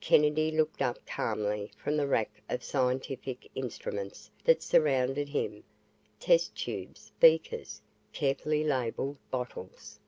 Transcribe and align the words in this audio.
Kennedy 0.00 0.52
looked 0.52 0.80
up 0.80 1.04
calmly 1.04 1.72
from 1.76 1.96
the 1.96 2.06
rack 2.06 2.30
of 2.48 2.62
scientific 2.62 3.50
instruments 3.56 4.30
that 4.44 4.62
surrounded 4.62 5.30
him, 5.30 5.64
test 6.20 6.54
tubes, 6.54 7.10
beakers, 7.18 7.82
carefully 8.12 8.62
labelled 8.62 9.16
bottles. 9.32 9.98